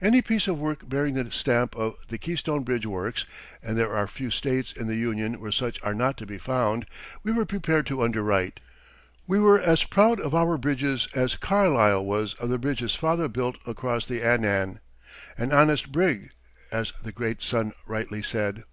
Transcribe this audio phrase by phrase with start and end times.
[0.00, 3.26] Any piece of work bearing the stamp of the Keystone Bridge Works
[3.62, 6.86] (and there are few States in the Union where such are not to be found)
[7.22, 8.58] we were prepared to underwrite.
[9.26, 13.28] We were as proud of our bridges as Carlyle was of the bridge his father
[13.28, 14.80] built across the Annan.
[15.36, 16.30] "An honest brig,"
[16.72, 18.64] as the great son rightly said.